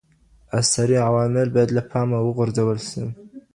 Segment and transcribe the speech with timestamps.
[0.57, 3.03] ارثي عوامل بايد له پامه وغورځول سي.